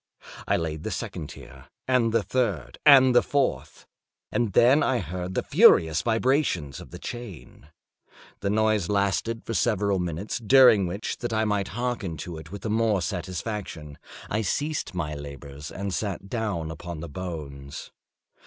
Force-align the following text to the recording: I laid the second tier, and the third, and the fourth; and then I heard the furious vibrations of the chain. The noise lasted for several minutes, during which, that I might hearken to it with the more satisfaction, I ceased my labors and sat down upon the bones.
I 0.47 0.57
laid 0.57 0.81
the 0.81 0.89
second 0.89 1.27
tier, 1.29 1.65
and 1.87 2.11
the 2.11 2.23
third, 2.23 2.79
and 2.87 3.13
the 3.13 3.21
fourth; 3.21 3.85
and 4.31 4.53
then 4.53 4.81
I 4.81 4.97
heard 4.97 5.35
the 5.35 5.43
furious 5.43 6.01
vibrations 6.01 6.79
of 6.79 6.89
the 6.89 6.97
chain. 6.97 7.67
The 8.39 8.49
noise 8.49 8.89
lasted 8.89 9.43
for 9.43 9.53
several 9.53 9.99
minutes, 9.99 10.39
during 10.39 10.87
which, 10.87 11.17
that 11.19 11.33
I 11.33 11.45
might 11.45 11.67
hearken 11.77 12.17
to 12.17 12.39
it 12.39 12.51
with 12.51 12.63
the 12.63 12.69
more 12.71 13.03
satisfaction, 13.03 13.99
I 14.27 14.41
ceased 14.41 14.95
my 14.95 15.13
labors 15.13 15.69
and 15.69 15.93
sat 15.93 16.27
down 16.29 16.71
upon 16.71 17.01
the 17.01 17.07
bones. 17.07 17.91